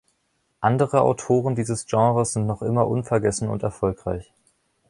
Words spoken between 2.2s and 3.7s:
sind noch immer unvergessen und